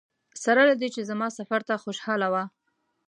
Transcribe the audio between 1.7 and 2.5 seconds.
خوشاله وه.